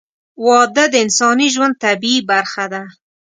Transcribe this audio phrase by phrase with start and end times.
[0.45, 2.83] •واده د انساني ژوند طبیعي برخه ده.